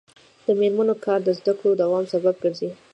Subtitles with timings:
[0.45, 2.69] د میرمنو کار د زدکړو دوام سبب ګرځي.